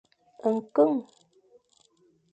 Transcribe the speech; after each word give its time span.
Nkeng! 0.37 0.97